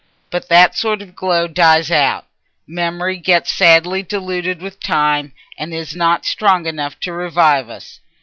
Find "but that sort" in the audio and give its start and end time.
0.31-1.03